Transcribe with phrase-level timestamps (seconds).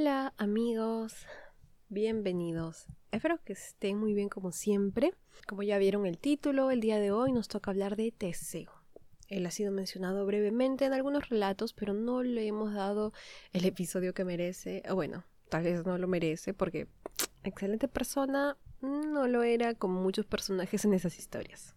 [0.00, 1.26] Hola amigos,
[1.88, 2.86] bienvenidos.
[3.10, 5.12] Espero que estén muy bien como siempre.
[5.48, 8.70] Como ya vieron el título, el día de hoy nos toca hablar de Teseo.
[9.26, 13.12] Él ha sido mencionado brevemente en algunos relatos, pero no le hemos dado
[13.52, 14.84] el episodio que merece.
[14.88, 16.86] O bueno, tal vez no lo merece porque
[17.42, 21.74] excelente persona no lo era como muchos personajes en esas historias.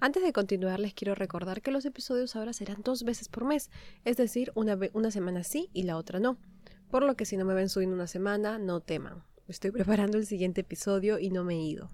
[0.00, 3.70] Antes de continuar, les quiero recordar que los episodios ahora serán dos veces por mes,
[4.04, 6.36] es decir, una semana sí y la otra no.
[6.92, 9.24] Por lo que si no me ven subiendo una semana, no teman.
[9.48, 11.88] Estoy preparando el siguiente episodio y no me he ido.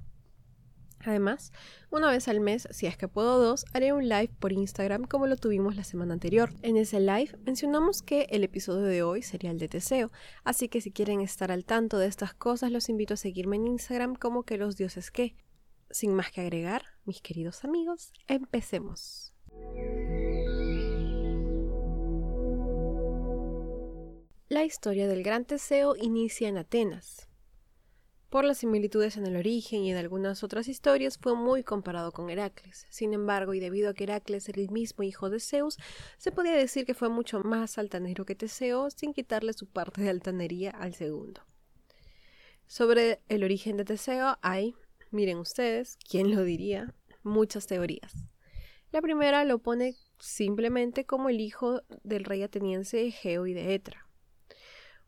[1.04, 1.52] Además,
[1.92, 5.28] una vez al mes, si es que puedo dos, haré un live por Instagram como
[5.28, 6.50] lo tuvimos la semana anterior.
[6.62, 10.10] En ese live mencionamos que el episodio de hoy sería el de Teseo,
[10.42, 13.68] así que si quieren estar al tanto de estas cosas, los invito a seguirme en
[13.68, 15.36] Instagram como que los dioses que.
[15.90, 19.32] Sin más que agregar, mis queridos amigos, empecemos.
[24.50, 27.28] La historia del gran Teseo inicia en Atenas.
[28.30, 32.30] Por las similitudes en el origen y en algunas otras historias fue muy comparado con
[32.30, 32.86] Heracles.
[32.88, 35.76] Sin embargo, y debido a que Heracles era el mismo hijo de Zeus,
[36.16, 40.08] se podía decir que fue mucho más altanero que Teseo, sin quitarle su parte de
[40.08, 41.42] altanería al segundo.
[42.66, 44.74] Sobre el origen de Teseo hay,
[45.10, 46.94] Miren ustedes, ¿quién lo diría?
[47.22, 48.14] Muchas teorías.
[48.92, 54.07] La primera lo pone simplemente como el hijo del rey ateniense Egeo y de Etra.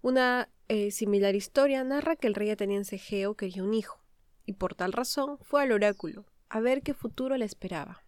[0.02, 4.00] Una eh, similar historia narra que el rey ateniense Egeo quería un hijo,
[4.46, 8.02] y por tal razón fue al oráculo, a ver qué futuro le esperaba.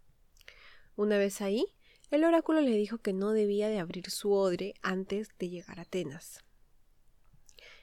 [0.96, 1.66] Una vez ahí,
[2.10, 5.82] el oráculo le dijo que no debía de abrir su odre antes de llegar a
[5.82, 6.42] Atenas.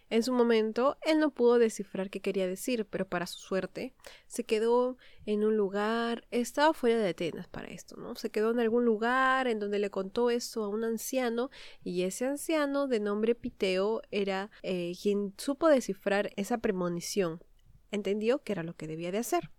[0.10, 3.94] En su momento, él no pudo descifrar qué quería decir, pero para su suerte,
[4.26, 8.16] se quedó en un lugar, estaba fuera de Atenas para esto, ¿no?
[8.16, 11.52] Se quedó en algún lugar en donde le contó esto a un anciano,
[11.84, 17.44] y ese anciano, de nombre Piteo, era eh, quien supo descifrar esa premonición.
[17.92, 19.52] Entendió que era lo que debía de hacer.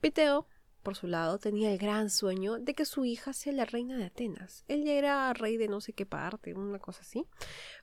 [0.00, 0.46] Piteo
[0.82, 4.04] por su lado, tenía el gran sueño de que su hija sea la reina de
[4.04, 4.64] Atenas.
[4.68, 7.26] Él ya era rey de no sé qué parte, una cosa así.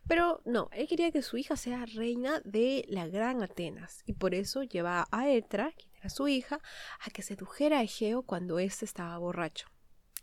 [0.07, 4.03] Pero no, él quería que su hija sea reina de la gran Atenas.
[4.05, 6.59] Y por eso lleva a Etra, quien era su hija,
[6.99, 9.67] a que sedujera a Egeo cuando éste estaba borracho.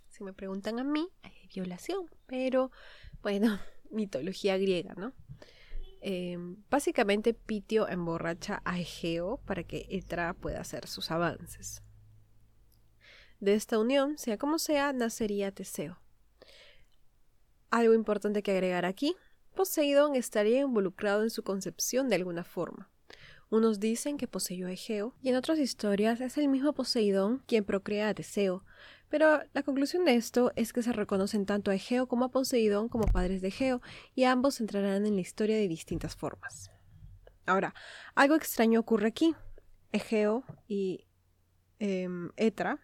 [0.09, 2.11] Si me preguntan a mí, hay violación.
[2.27, 2.71] Pero,
[3.23, 3.59] bueno,
[3.91, 5.15] mitología griega, ¿no?
[6.03, 11.83] Em, básicamente Pitio emborracha a Egeo para que Etra pueda hacer sus avances.
[13.41, 15.99] De esta unión, sea como sea, nacería Teseo.
[17.71, 19.15] Algo importante que agregar aquí,
[19.55, 22.91] Poseidón estaría involucrado en su concepción de alguna forma.
[23.49, 27.65] Unos dicen que poseyó a Egeo, y en otras historias es el mismo Poseidón quien
[27.65, 28.65] procrea a Teseo,
[29.09, 32.89] pero la conclusión de esto es que se reconocen tanto a Egeo como a Poseidón
[32.89, 33.81] como padres de Egeo,
[34.15, 36.71] y ambos entrarán en la historia de distintas formas.
[37.47, 37.75] Ahora,
[38.15, 39.35] algo extraño ocurre aquí.
[39.93, 41.07] Egeo y
[41.79, 42.81] em, Etra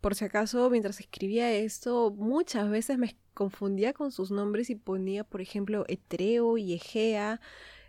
[0.00, 5.24] por si acaso, mientras escribía esto, muchas veces me confundía con sus nombres y ponía,
[5.24, 7.40] por ejemplo, Etreo y Egea.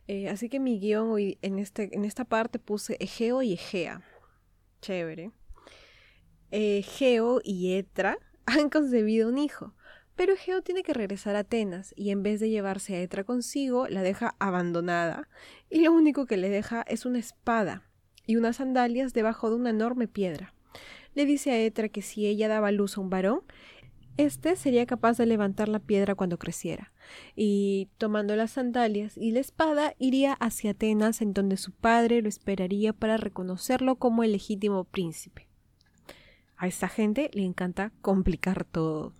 [0.07, 4.01] Eh, así que mi guion hoy, en, este, en esta parte puse Egeo y Egea.
[4.81, 5.31] Chévere.
[6.51, 9.73] Egeo y Etra han concebido un hijo.
[10.15, 13.87] Pero Egeo tiene que regresar a Atenas y en vez de llevarse a Etra consigo,
[13.87, 15.29] la deja abandonada
[15.69, 17.83] y lo único que le deja es una espada
[18.25, 20.55] y unas sandalias debajo de una enorme piedra
[21.17, 23.41] le dice a Etra que si ella daba luz a un varón,
[24.17, 26.93] éste sería capaz de levantar la piedra cuando creciera,
[27.35, 32.29] y tomando las sandalias y la espada iría hacia Atenas en donde su padre lo
[32.29, 35.47] esperaría para reconocerlo como el legítimo príncipe.
[36.55, 39.13] A esta gente le encanta complicar todo.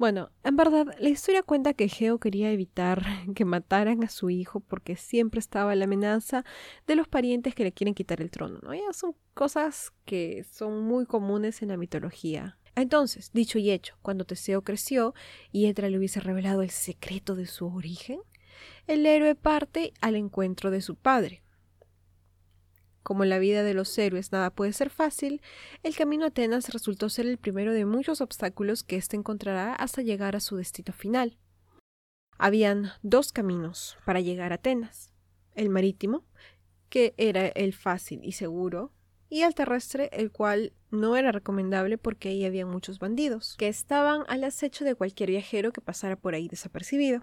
[0.00, 3.04] Bueno, en verdad, la historia cuenta que Geo quería evitar
[3.34, 6.42] que mataran a su hijo porque siempre estaba la amenaza
[6.86, 8.72] de los parientes que le quieren quitar el trono, ¿no?
[8.72, 12.56] Ya son cosas que son muy comunes en la mitología.
[12.76, 15.12] Entonces, dicho y hecho, cuando Teseo creció
[15.52, 18.22] y Etra le hubiese revelado el secreto de su origen,
[18.86, 21.42] el héroe parte al encuentro de su padre,
[23.02, 25.40] como en la vida de los héroes nada puede ser fácil,
[25.82, 30.02] el camino a Atenas resultó ser el primero de muchos obstáculos que éste encontrará hasta
[30.02, 31.38] llegar a su destino final.
[32.38, 35.12] Habían dos caminos para llegar a Atenas,
[35.54, 36.24] el marítimo,
[36.88, 38.92] que era el fácil y seguro,
[39.28, 44.24] y el terrestre, el cual no era recomendable porque ahí había muchos bandidos, que estaban
[44.28, 47.22] al acecho de cualquier viajero que pasara por ahí desapercibido.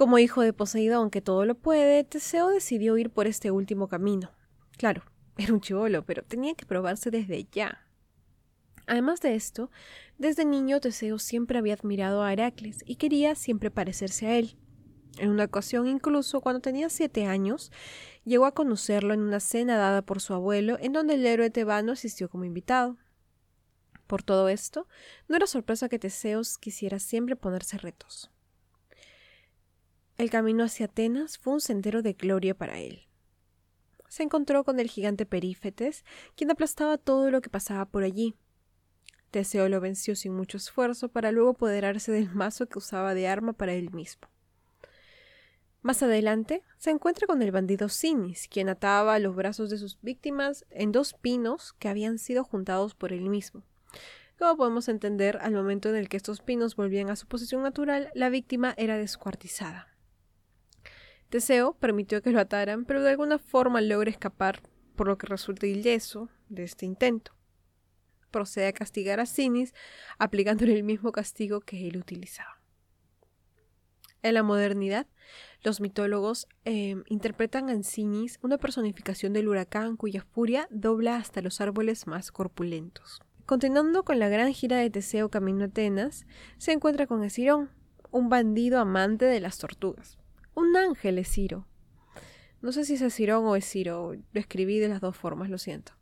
[0.00, 4.30] Como hijo de Poseidón que todo lo puede, Teseo decidió ir por este último camino.
[4.78, 5.02] Claro,
[5.36, 7.86] era un chivolo, pero tenía que probarse desde ya.
[8.86, 9.70] Además de esto,
[10.16, 14.56] desde niño Teseo siempre había admirado a Heracles y quería siempre parecerse a él.
[15.18, 17.70] En una ocasión, incluso cuando tenía siete años,
[18.24, 21.92] llegó a conocerlo en una cena dada por su abuelo, en donde el héroe tebano
[21.92, 22.96] asistió como invitado.
[24.06, 24.88] Por todo esto,
[25.28, 28.30] no era sorpresa que Teseos quisiera siempre ponerse retos.
[30.20, 33.06] El camino hacia Atenas fue un sendero de gloria para él.
[34.10, 36.04] Se encontró con el gigante Perífetes,
[36.36, 38.36] quien aplastaba todo lo que pasaba por allí.
[39.30, 43.54] Teseo lo venció sin mucho esfuerzo para luego apoderarse del mazo que usaba de arma
[43.54, 44.28] para él mismo.
[45.80, 50.66] Más adelante se encuentra con el bandido Sinis, quien ataba los brazos de sus víctimas
[50.68, 53.62] en dos pinos que habían sido juntados por él mismo.
[54.38, 58.10] Como podemos entender, al momento en el que estos pinos volvían a su posición natural,
[58.12, 59.90] la víctima era descuartizada.
[61.30, 64.60] Teseo permitió que lo ataran, pero de alguna forma logra escapar,
[64.96, 67.32] por lo que resulta ileso de este intento.
[68.32, 69.72] Procede a castigar a Sinis,
[70.18, 72.60] aplicándole el mismo castigo que él utilizaba.
[74.22, 75.06] En la modernidad,
[75.62, 81.60] los mitólogos em, interpretan a Sinis una personificación del huracán cuya furia dobla hasta los
[81.60, 83.22] árboles más corpulentos.
[83.46, 86.26] Continuando con la gran gira de Teseo camino a Atenas,
[86.58, 87.70] se encuentra con Esirón,
[88.10, 90.19] un bandido amante de las tortugas.
[90.60, 91.66] Un ángel es Ciro.
[92.60, 95.92] No sé si es Esirón o Esiro, lo escribí de las dos formas, lo siento.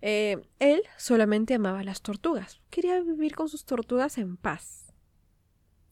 [0.00, 4.94] Eh, él solamente amaba las tortugas, quería vivir con sus tortugas en paz.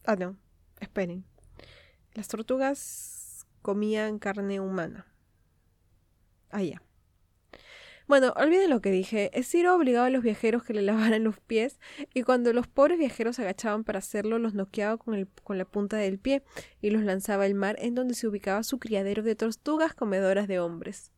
[0.05, 0.37] Ah, no,
[0.79, 1.25] esperen.
[2.13, 5.05] Las tortugas comían carne humana.
[6.51, 6.81] Ah, ya.
[8.09, 9.29] Bueno, olviden lo que dije.
[9.43, 11.79] Ciro obligaba a los viajeros que le lavaran los pies
[12.11, 15.65] y cuando los pobres viajeros se agachaban para hacerlo, los noqueaba con, el, con la
[15.65, 16.41] punta del pie
[16.81, 20.59] y los lanzaba al mar en donde se ubicaba su criadero de tortugas comedoras de
[20.59, 21.11] hombres.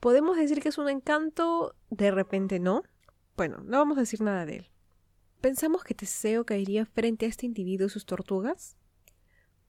[0.00, 1.74] ¿Podemos decir que es un encanto?
[1.90, 2.82] De repente no.
[3.36, 4.70] Bueno, no vamos a decir nada de él.
[5.42, 8.78] ¿Pensamos que Teseo caería frente a este individuo y sus tortugas?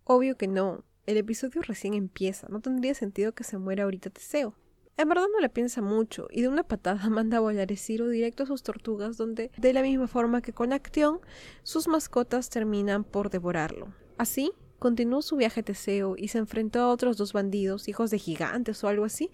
[0.06, 0.86] Obvio que no.
[1.06, 2.47] El episodio recién empieza.
[2.47, 4.56] No tendría sentido que se muera ahorita Teseo.
[4.98, 8.44] En verdad no le piensa mucho y de una patada manda a volar Ciro directo
[8.44, 11.20] a sus tortugas donde, de la misma forma que con Acción,
[11.64, 13.94] sus mascotas terminan por devorarlo.
[14.18, 18.84] Así, continuó su viaje Teseo y se enfrentó a otros dos bandidos, hijos de gigantes
[18.84, 19.32] o algo así,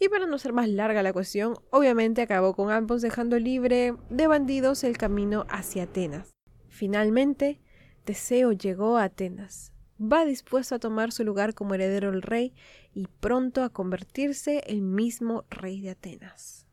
[0.00, 4.26] y para no ser más larga la cuestión, obviamente acabó con ambos dejando libre de
[4.26, 6.34] bandidos el camino hacia Atenas.
[6.68, 7.60] Finalmente,
[8.04, 12.54] Teseo llegó a Atenas, va dispuesto a tomar su lugar como heredero del rey
[12.94, 16.68] y pronto a convertirse el mismo rey de Atenas.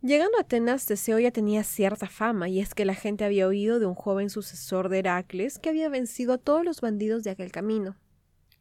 [0.00, 3.78] Llegando a Atenas, Teseo ya tenía cierta fama, y es que la gente había oído
[3.78, 7.50] de un joven sucesor de Heracles que había vencido a todos los bandidos de aquel
[7.50, 7.96] camino.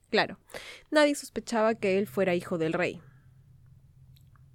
[0.10, 0.39] Claro,
[0.89, 3.01] nadie sospechaba que él fuera hijo del rey,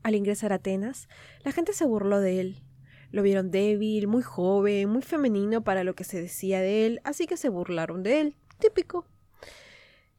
[0.02, 1.08] al ingresar a Atenas,
[1.44, 2.62] la gente se burló de él.
[3.10, 7.26] Lo vieron débil, muy joven, muy femenino para lo que se decía de él, así
[7.26, 8.37] que se burlaron de él.
[8.58, 9.06] Típico.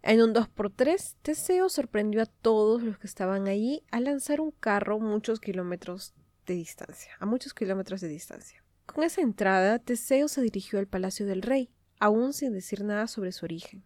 [0.04, 5.00] En un 2x3, Teseo sorprendió a todos los que estaban allí al lanzar un carro
[5.00, 6.14] muchos kilómetros
[6.46, 8.64] de distancia, a muchos kilómetros de distancia.
[8.86, 13.32] Con esa entrada, Teseo se dirigió al palacio del rey, aún sin decir nada sobre
[13.32, 13.86] su origen.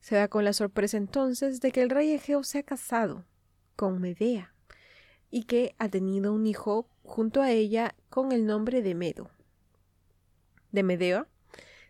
[0.00, 3.24] Se da con la sorpresa entonces de que el rey Egeo se ha casado
[3.76, 4.51] con Medea
[5.32, 9.30] y que ha tenido un hijo junto a ella con el nombre de Medo.
[10.70, 11.26] De Medea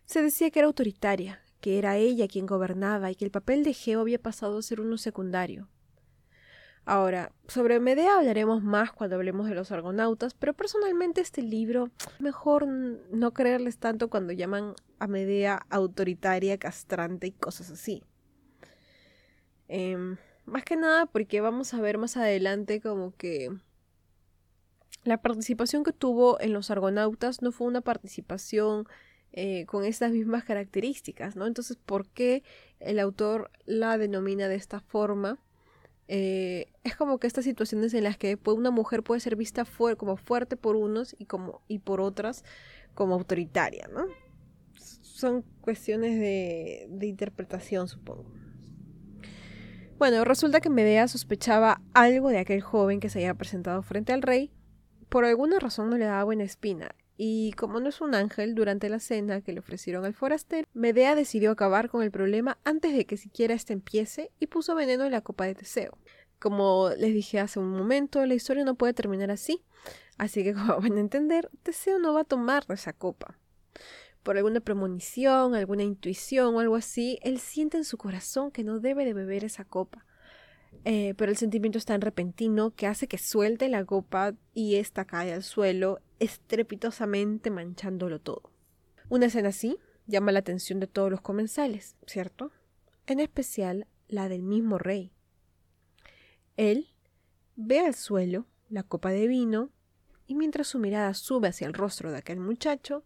[0.06, 3.75] se decía que era autoritaria, que era ella quien gobernaba y que el papel de
[3.75, 5.68] Geo había pasado a ser uno secundario.
[6.84, 12.66] Ahora, sobre Medea hablaremos más cuando hablemos de los argonautas, pero personalmente este libro, mejor
[12.66, 18.04] no creerles tanto cuando llaman a Medea autoritaria, castrante y cosas así.
[19.68, 23.50] Eh, más que nada porque vamos a ver más adelante como que
[25.04, 28.87] la participación que tuvo en los Argonautas no fue una participación
[29.32, 31.46] eh, con estas mismas características, ¿no?
[31.46, 32.42] Entonces, ¿por qué
[32.80, 35.38] el autor la denomina de esta forma?
[36.08, 39.64] Eh, es como que estas situaciones en las que una mujer puede ser vista
[39.96, 42.44] como fuerte por unos y, como, y por otras
[42.94, 44.06] como autoritaria, ¿no?
[44.75, 48.41] Son cuestiones de, de interpretación, supongo.
[50.02, 54.21] Bueno, resulta que Medea sospechaba algo de aquel joven que se había presentado frente al
[54.21, 54.50] rey.
[55.09, 58.88] Por alguna razón no le daba buena espina, y como no es un ángel, durante
[58.88, 63.06] la cena que le ofrecieron al forastero, Medea decidió acabar con el problema antes de
[63.06, 65.97] que siquiera éste empiece y puso veneno en la copa de Teseo.
[66.40, 69.62] Como les dije hace un momento, la historia no puede terminar así,
[70.18, 73.38] así que como van a entender, Teseo no va a tomar esa copa.
[74.23, 78.79] Por alguna premonición, alguna intuición o algo así, él siente en su corazón que no
[78.81, 80.05] debe de beber esa copa.
[80.85, 85.05] Eh, pero el sentimiento es tan repentino que hace que suelte la copa y ésta
[85.05, 88.50] cae al suelo, estrepitosamente manchándolo todo.
[89.09, 92.52] Una escena así llama la atención de todos los comensales, ¿cierto?
[93.07, 95.12] En especial la del mismo rey.
[96.57, 96.88] Él
[97.57, 99.71] ve al suelo la copa de vino
[100.26, 103.05] y mientras su mirada sube hacia el rostro de aquel muchacho,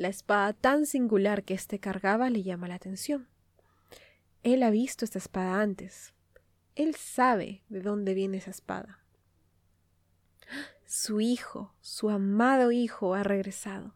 [0.00, 3.28] la espada tan singular que éste cargaba le llama la atención.
[4.42, 6.14] Él ha visto esta espada antes.
[6.74, 9.04] Él sabe de dónde viene esa espada.
[10.86, 13.94] Su hijo, su amado hijo, ha regresado.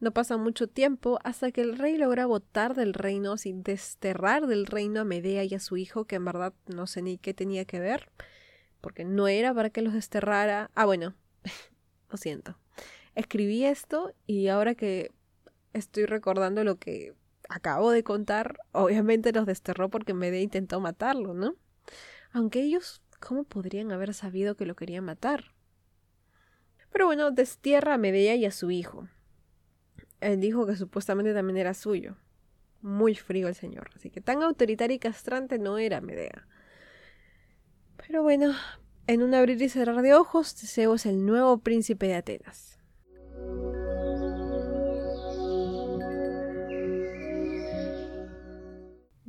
[0.00, 4.66] No pasa mucho tiempo hasta que el rey logra botar del reino sin desterrar del
[4.66, 7.64] reino a Medea y a su hijo, que en verdad no sé ni qué tenía
[7.64, 8.10] que ver,
[8.80, 10.72] porque no era para que los desterrara.
[10.74, 11.14] Ah, bueno,
[12.10, 12.58] lo siento.
[13.14, 15.12] Escribí esto y ahora que
[15.72, 17.14] estoy recordando lo que
[17.48, 21.54] acabo de contar, obviamente los desterró porque Medea intentó matarlo, ¿no?
[22.32, 25.52] Aunque ellos, ¿cómo podrían haber sabido que lo querían matar?
[26.90, 29.08] Pero bueno, destierra a Medea y a su hijo.
[30.20, 32.16] Él dijo que supuestamente también era suyo.
[32.82, 36.46] Muy frío el señor, así que tan autoritario y castrante no era Medea.
[37.96, 38.54] Pero bueno,
[39.06, 42.78] en un abrir y cerrar de ojos, Teseo es el nuevo príncipe de Atenas.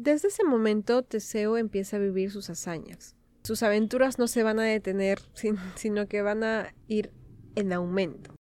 [0.06, 3.16] Desde ese momento, Teseo empieza a vivir sus hazañas.
[3.44, 5.20] Sus aventuras no se van a detener,
[5.76, 7.12] sino que van a ir
[7.56, 8.36] en aumento.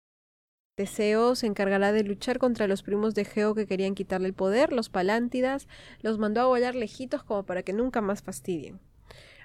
[0.77, 4.73] Teseo se encargará de luchar contra los primos de Geo que querían quitarle el poder,
[4.73, 5.69] los Palántidas,
[6.01, 8.81] los mandó a volar lejitos como para que nunca más fastidien.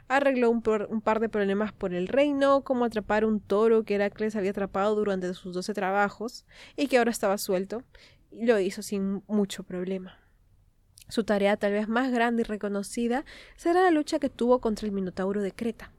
[0.07, 4.51] Arregló un, par de problemas por el reino, como atrapar un toro que Heracles había
[4.51, 6.45] atrapado durante sus doce trabajos
[6.75, 7.83] y que ahora estaba suelto,
[8.31, 10.17] y lo hizo sin mucho problema.
[11.09, 14.93] Su tarea tal vez más grande y reconocida será la lucha que tuvo contra el
[14.93, 15.91] Minotauro de Creta.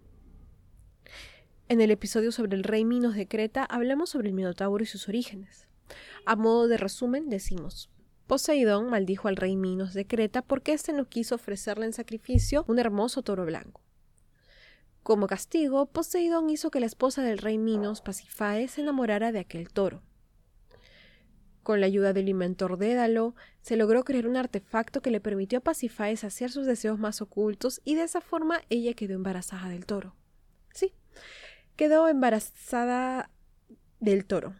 [1.68, 5.08] En el episodio sobre el rey Minos de Creta hablamos sobre el Minotauro y sus
[5.08, 5.66] orígenes.
[6.24, 7.90] A modo de resumen decimos,
[8.26, 12.78] Poseidón maldijo al rey Minos de Creta porque éste no quiso ofrecerle en sacrificio un
[12.78, 13.80] hermoso toro blanco.
[15.02, 19.70] Como castigo, Poseidón hizo que la esposa del rey Minos, Pasifae, se enamorara de aquel
[19.70, 20.02] toro.
[21.62, 25.62] Con la ayuda del inventor Dédalo, se logró crear un artefacto que le permitió a
[25.62, 30.14] Pasifae saciar sus deseos más ocultos y de esa forma ella quedó embarazada del toro.
[30.72, 30.94] Sí,
[31.76, 33.30] quedó embarazada
[34.00, 34.54] del toro.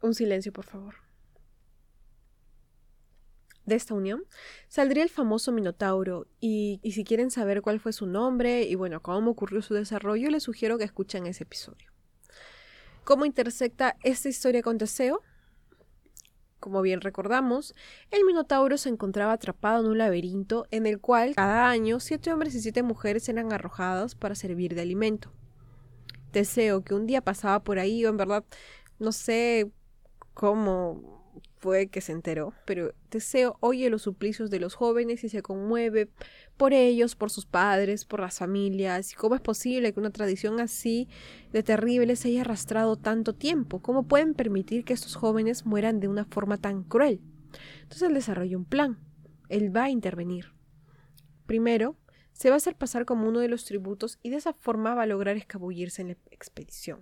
[0.00, 1.07] Un silencio, por favor.
[3.68, 4.24] De esta unión
[4.66, 9.32] saldría el famoso Minotauro, y, si quieren saber cuál fue su nombre y bueno, cómo
[9.32, 11.92] ocurrió su desarrollo, les sugiero que escuchen ese episodio.
[13.04, 15.20] ¿Cómo intersecta esta historia con Teseo?
[16.60, 17.74] Como bien recordamos,
[18.10, 22.54] el Minotauro se encontraba atrapado en un laberinto en el cual cada año siete hombres
[22.54, 25.30] y siete mujeres eran arrojados para servir de alimento.
[26.30, 28.46] Teseo, que un día pasaba por ahí, o en verdad
[28.98, 29.70] no sé
[30.32, 31.17] cómo
[31.58, 36.08] fue que se enteró, pero Teseo oye los suplicios de los jóvenes y se conmueve
[36.56, 41.08] por ellos, por sus padres, por las familias, cómo es posible que una tradición así
[41.52, 46.08] de terrible se haya arrastrado tanto tiempo, cómo pueden permitir que estos jóvenes mueran de
[46.08, 47.20] una forma tan cruel.
[47.82, 48.98] Entonces él desarrolla un plan,
[49.48, 50.52] él va a intervenir.
[51.46, 51.96] Primero,
[52.32, 55.02] se va a hacer pasar como uno de los tributos y de esa forma va
[55.02, 57.00] a lograr escabullirse en la expedición.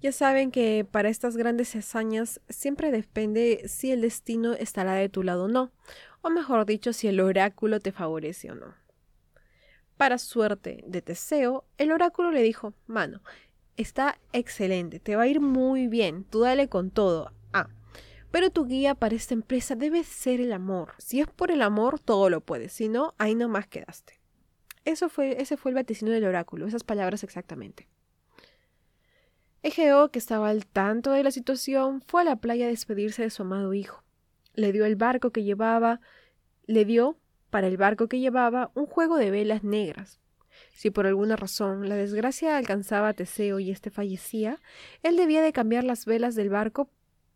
[0.00, 5.22] Ya saben que para estas grandes hazañas siempre depende si el destino estará de tu
[5.22, 5.72] lado o no,
[6.22, 8.74] o mejor dicho, si el oráculo te favorece o no.
[9.96, 13.22] Para suerte de Teseo, el oráculo le dijo, mano,
[13.76, 17.32] está excelente, te va a ir muy bien, tú dale con todo,
[18.36, 20.92] pero tu guía para esta empresa debe ser el amor.
[20.98, 22.70] Si es por el amor, todo lo puedes.
[22.70, 24.20] Si no, ahí nomás quedaste.
[24.84, 27.88] Eso fue, ese fue el vaticinio del oráculo, esas palabras exactamente.
[29.62, 33.30] Egeo, que estaba al tanto de la situación, fue a la playa a despedirse de
[33.30, 34.02] su amado hijo.
[34.54, 36.00] Le dio el barco que llevaba,
[36.66, 37.18] le dio,
[37.50, 40.20] para el barco que llevaba, un juego de velas negras.
[40.72, 44.60] Si por alguna razón la desgracia alcanzaba a Teseo y éste fallecía,
[45.02, 46.90] él debía de cambiar las velas del barco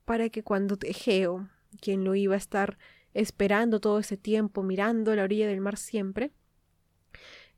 [0.05, 1.49] para que cuando Egeo,
[1.81, 2.79] quien lo iba a estar
[3.15, 6.33] esperando todo ese tiempo, mirando la orilla del mar siempre,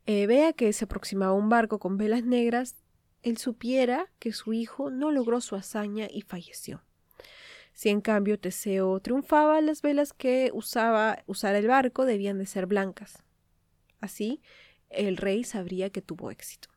[0.05, 2.82] eh, vea que se aproximaba un barco con velas negras,
[3.23, 6.83] él supiera que su hijo no logró su hazaña y falleció.
[7.73, 12.67] Si en cambio Teseo triunfaba, las velas que usaba usar el barco debían de ser
[12.67, 13.23] blancas.
[13.99, 14.41] Así,
[14.89, 16.69] el rey sabría que tuvo éxito.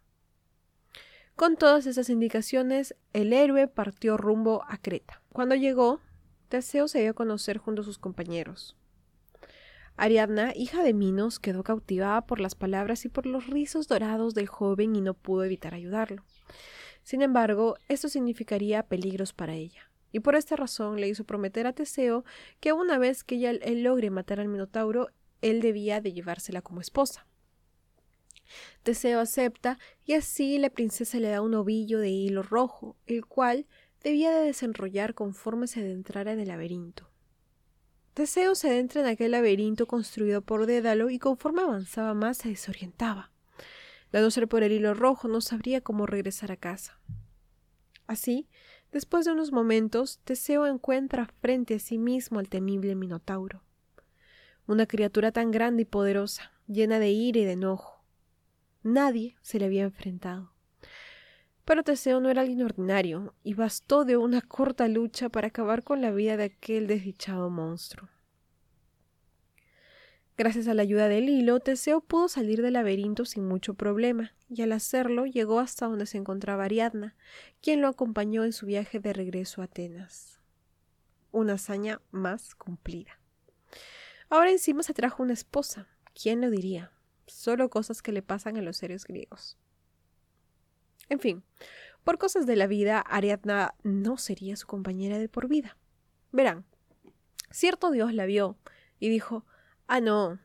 [1.34, 5.22] Con todas esas indicaciones, el héroe partió rumbo a Creta.
[5.32, 6.00] Cuando llegó,
[6.48, 8.74] Teseo se dio a conocer junto a sus compañeros.
[9.98, 14.46] Ariadna, hija de Minos, quedó cautivada por las palabras y por los rizos dorados del
[14.46, 16.22] joven y no pudo evitar ayudarlo.
[17.02, 21.72] Sin embargo, esto significaría peligros para ella, y por esta razón le hizo prometer a
[21.72, 22.24] Teseo
[22.60, 25.10] que una vez que ella, él logre matar al Minotauro,
[25.42, 27.26] él debía de llevársela como esposa.
[28.82, 33.66] Teseo acepta y así la princesa le da un ovillo de hilo rojo, el cual
[34.02, 37.10] debía de desenrollar conforme se adentrara en el laberinto.
[38.14, 43.30] Teseo se adentra en aquel laberinto construido por Dédalo y conforme avanzaba más se desorientaba.
[44.16, 46.98] De no ser por el hilo rojo no sabría cómo regresar a casa.
[48.06, 48.48] Así,
[48.90, 53.62] después de unos momentos, Teseo encuentra frente a sí mismo al temible Minotauro.
[54.66, 58.02] Una criatura tan grande y poderosa, llena de ira y de enojo.
[58.82, 60.50] Nadie se le había enfrentado.
[61.66, 66.00] Pero Teseo no era alguien ordinario, y bastó de una corta lucha para acabar con
[66.00, 68.08] la vida de aquel desdichado monstruo.
[70.38, 74.60] Gracias a la ayuda del hilo, Teseo pudo salir del laberinto sin mucho problema, y
[74.60, 77.16] al hacerlo llegó hasta donde se encontraba Ariadna,
[77.62, 80.38] quien lo acompañó en su viaje de regreso a Atenas.
[81.32, 83.18] Una hazaña más cumplida.
[84.28, 85.88] Ahora encima se trajo una esposa.
[86.20, 86.92] ¿Quién lo diría?
[87.26, 89.56] Solo cosas que le pasan a los seres griegos.
[91.08, 91.44] En fin,
[92.04, 95.78] por cosas de la vida, Ariadna no sería su compañera de por vida.
[96.30, 96.66] Verán,
[97.50, 98.58] cierto Dios la vio
[98.98, 99.46] y dijo,
[99.86, 100.38] ah, no,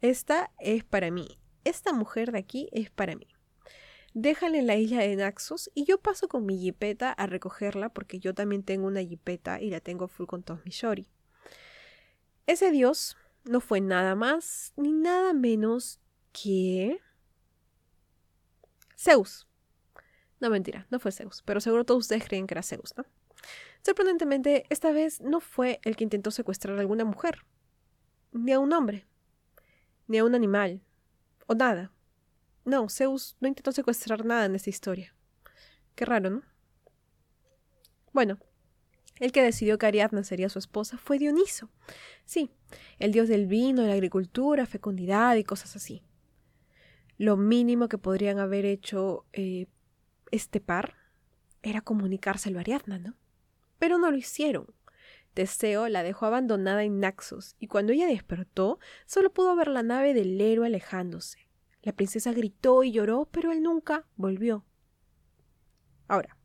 [0.00, 3.26] esta es para mí, esta mujer de aquí es para mí.
[4.12, 8.20] Déjala en la isla de Naxos y yo paso con mi jipeta a recogerla porque
[8.20, 11.08] yo también tengo una jipeta y la tengo full con todos mis shori.
[12.46, 16.00] Ese Dios no fue nada más ni nada menos
[16.32, 17.00] que
[18.96, 19.48] Zeus.
[20.38, 23.04] No, mentira, no fue Zeus, pero seguro todos ustedes creen que era Zeus, ¿no?
[23.82, 27.44] Sorprendentemente, esta vez no fue el que intentó secuestrar a alguna mujer,
[28.34, 29.06] ni a un hombre,
[30.06, 30.82] ni a un animal,
[31.46, 31.92] o nada.
[32.64, 35.14] No, Zeus no intentó secuestrar nada en esta historia.
[35.94, 36.42] Qué raro, ¿no?
[38.12, 38.38] Bueno,
[39.20, 41.70] el que decidió que Ariadna sería su esposa fue Dioniso.
[42.24, 42.50] Sí,
[42.98, 46.02] el dios del vino, la agricultura, fecundidad y cosas así.
[47.16, 49.66] Lo mínimo que podrían haber hecho eh,
[50.32, 50.96] este par
[51.62, 53.14] era comunicárselo a Ariadna, ¿no?
[53.78, 54.66] Pero no lo hicieron.
[55.34, 60.14] Teseo la dejó abandonada en Naxos, y cuando ella despertó, solo pudo ver la nave
[60.14, 61.50] del héroe alejándose.
[61.82, 64.64] La princesa gritó y lloró, pero él nunca volvió.
[66.08, 66.38] Ahora,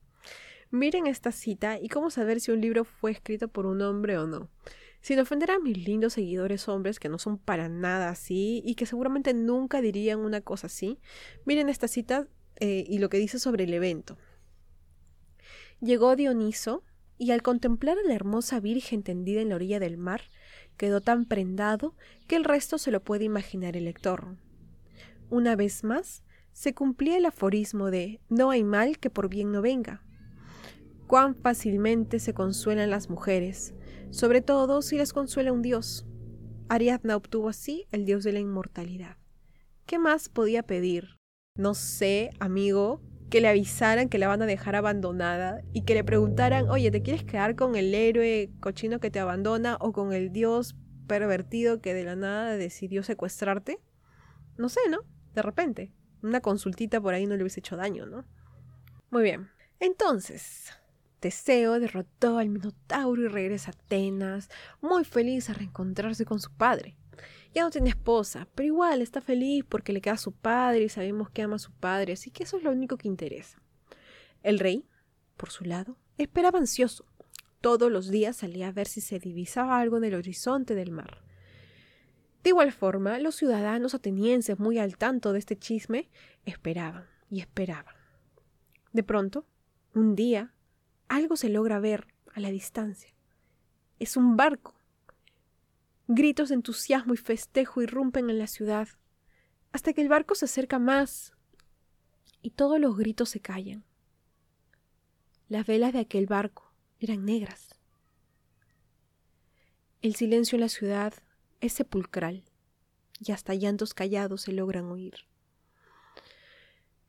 [0.72, 4.28] miren esta cita y cómo saber si un libro fue escrito por un hombre o
[4.28, 4.50] no.
[5.02, 8.86] Sin ofender a mis lindos seguidores hombres que no son para nada así y que
[8.86, 11.00] seguramente nunca dirían una cosa así,
[11.46, 12.28] miren esta cita
[12.60, 14.18] eh, y lo que dice sobre el evento.
[15.80, 16.84] Llegó Dioniso
[17.20, 20.22] y al contemplar a la hermosa Virgen tendida en la orilla del mar,
[20.78, 21.96] quedó tan prendado
[22.28, 24.38] que el resto se lo puede imaginar el lector.
[25.30, 29.62] Una vez más, se cumplía el aforismo de no hay mal que por bien no
[29.62, 30.04] venga.
[31.06, 33.76] Cuán fácilmente se consuelan las mujeres,
[34.10, 36.08] sobre todo si las consuela un dios.
[36.70, 39.18] Ariadna obtuvo así el dios de la inmortalidad.
[39.86, 41.20] ¿Qué más podía pedir?
[41.60, 46.04] no sé, amigo, que le avisaran que la van a dejar abandonada y que le
[46.04, 50.32] preguntaran, oye, ¿te quieres quedar con el héroe cochino que te abandona o con el
[50.32, 50.76] dios
[51.08, 53.80] pervertido que de la nada decidió secuestrarte?
[54.58, 55.00] No sé, ¿no?
[55.34, 55.94] De repente.
[56.22, 58.26] Una consultita por ahí no le hubiese hecho daño, ¿no?
[59.10, 59.50] Muy bien.
[59.80, 60.74] Entonces,
[61.20, 64.50] Teseo derrotó al Minotauro y regresa a Atenas,
[64.82, 66.99] muy feliz a reencontrarse con su padre.
[67.54, 70.90] Ya no tiene esposa, pero igual está feliz porque le queda a su padre y
[70.90, 73.60] sabemos que ama a su padre, así que eso es lo único que interesa.
[74.44, 74.86] El rey,
[75.36, 77.06] por su lado, esperaba ansioso.
[77.62, 81.24] Todos los días salía a ver si se divisaba algo en el horizonte del mar.
[82.44, 86.10] De igual forma, los ciudadanos atenienses, muy al tanto de este chisme,
[86.46, 87.96] esperaban y esperaban.
[88.94, 89.46] De pronto,
[89.94, 90.54] un día,
[91.10, 93.14] algo se logra ver a la distancia.
[94.00, 94.79] Es un barco
[96.12, 98.88] Gritos de entusiasmo y festejo irrumpen en la ciudad,
[99.72, 101.34] hasta que el barco se acerca más
[102.42, 103.84] y todos los gritos se callan.
[105.50, 107.76] Las velas de aquel barco eran negras.
[110.02, 111.14] El silencio en la ciudad
[111.62, 112.44] es sepulcral
[113.20, 115.14] y hasta llantos callados se logran oír.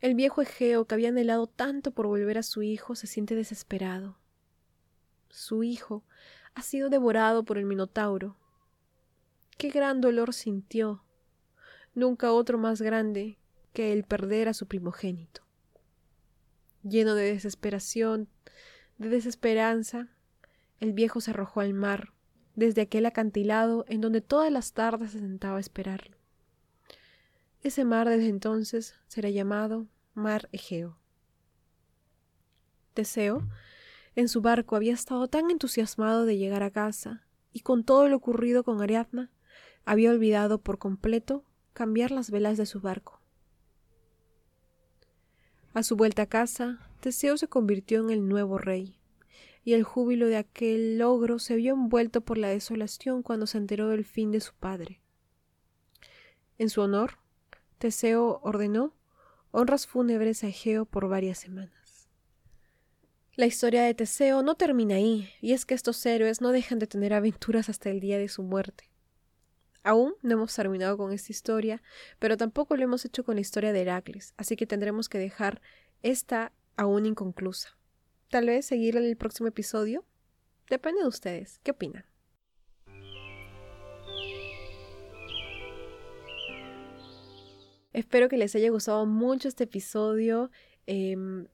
[0.00, 4.18] El viejo Egeo, que había anhelado tanto por volver a su hijo, se siente desesperado.
[5.30, 6.04] Su hijo
[6.52, 8.36] ha sido devorado por el Minotauro
[9.60, 11.04] Qué gran dolor sintió.
[11.94, 13.36] Nunca otro más grande
[13.74, 15.42] que el perder a su primogénito.
[16.82, 18.30] Lleno de desesperación,
[18.96, 20.08] de desesperanza,
[20.78, 22.14] el viejo se arrojó al mar,
[22.54, 26.16] desde aquel acantilado en donde todas las tardes se sentaba a esperarlo.
[27.62, 30.96] Ese mar desde entonces será llamado Mar Egeo.
[32.94, 33.46] Teseo,
[34.16, 38.16] en su barco, había estado tan entusiasmado de llegar a casa, y con todo lo
[38.16, 39.30] ocurrido con Ariadna,
[39.84, 43.20] había olvidado por completo cambiar las velas de su barco.
[45.72, 48.98] A su vuelta a casa, Teseo se convirtió en el nuevo rey,
[49.64, 53.88] y el júbilo de aquel logro se vio envuelto por la desolación cuando se enteró
[53.88, 55.00] del fin de su padre.
[56.58, 57.18] En su honor,
[57.78, 58.94] Teseo ordenó
[59.52, 62.08] honras fúnebres a Egeo por varias semanas.
[63.36, 66.86] La historia de Teseo no termina ahí, y es que estos héroes no dejan de
[66.86, 68.89] tener aventuras hasta el día de su muerte.
[69.82, 71.82] Aún no hemos terminado con esta historia,
[72.18, 75.62] pero tampoco lo hemos hecho con la historia de Heracles, así que tendremos que dejar
[76.02, 77.76] esta aún inconclusa.
[78.28, 80.04] Tal vez seguir el próximo episodio.
[80.68, 81.58] Depende de ustedes.
[81.62, 82.04] ¿Qué opinan?
[87.92, 90.50] Espero que les haya gustado mucho este episodio.
[90.86, 91.48] Em,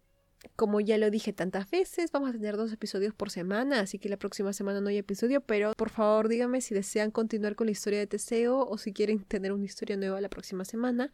[0.56, 4.08] como ya lo dije tantas veces, vamos a tener dos episodios por semana, así que
[4.08, 7.72] la próxima semana no hay episodio, pero por favor díganme si desean continuar con la
[7.72, 11.10] historia de Teseo o si quieren tener una historia nueva la próxima semana.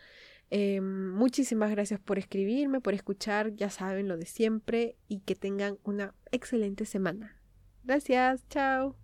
[0.51, 5.79] Em, muchísimas gracias por escribirme, por escuchar, ya saben lo de siempre y que tengan
[5.83, 7.37] una excelente semana.
[7.85, 9.02] Gracias, chao.